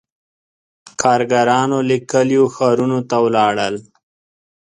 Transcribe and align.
•کارګرانو 1.01 1.77
له 1.89 1.97
کلیو 2.11 2.45
ښارونو 2.55 2.99
ته 3.09 3.17
ولاړل. 3.25 3.75